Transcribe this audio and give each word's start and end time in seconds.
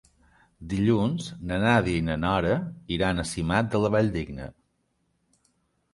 Dilluns 0.71 1.27
na 1.51 1.59
Nàdia 1.65 1.99
i 2.01 2.07
na 2.09 2.17
Nora 2.23 2.57
iran 2.97 3.25
a 3.25 3.29
Simat 3.35 3.73
de 3.77 3.83
la 3.85 3.93
Valldigna. 3.97 4.49